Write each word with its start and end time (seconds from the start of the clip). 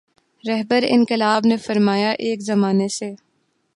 رہبرانقلاب 0.43 1.45
نے 1.45 1.57
فرمایا 1.57 2.11
ایک 2.19 2.41
زمانے 2.41 2.87
میں 3.01 3.11